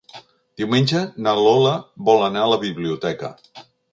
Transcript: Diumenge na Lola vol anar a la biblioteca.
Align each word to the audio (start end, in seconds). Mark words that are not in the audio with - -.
Diumenge 0.61 1.01
na 1.25 1.33
Lola 1.41 1.75
vol 2.09 2.25
anar 2.31 2.43
a 2.45 2.49
la 2.55 2.59
biblioteca. 2.65 3.33